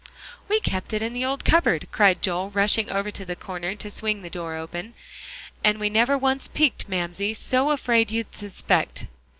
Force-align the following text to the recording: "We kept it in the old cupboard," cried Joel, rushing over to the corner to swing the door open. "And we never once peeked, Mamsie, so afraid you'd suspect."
"We 0.49 0.59
kept 0.61 0.93
it 0.93 1.03
in 1.03 1.13
the 1.13 1.23
old 1.23 1.45
cupboard," 1.45 1.87
cried 1.91 2.23
Joel, 2.23 2.49
rushing 2.49 2.89
over 2.91 3.11
to 3.11 3.23
the 3.23 3.35
corner 3.35 3.75
to 3.75 3.91
swing 3.91 4.23
the 4.23 4.31
door 4.31 4.55
open. 4.55 4.95
"And 5.63 5.79
we 5.79 5.91
never 5.91 6.17
once 6.17 6.47
peeked, 6.51 6.89
Mamsie, 6.89 7.35
so 7.35 7.69
afraid 7.69 8.09
you'd 8.09 8.33
suspect." 8.35 9.05